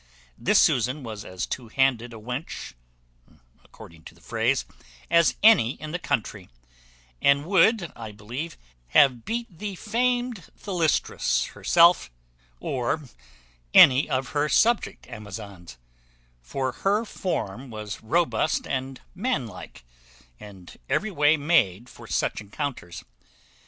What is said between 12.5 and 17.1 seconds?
or any of her subject Amazons; for her